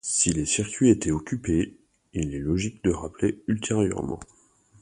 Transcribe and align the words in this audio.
Si 0.03 0.31
les 0.33 0.47
circuits 0.47 0.89
étaient 0.89 1.11
occupés, 1.11 1.77
il 2.13 2.33
est 2.33 2.39
logique 2.39 2.83
de 2.83 2.89
rappeler 2.89 3.43
ultérieurement. 3.47 4.19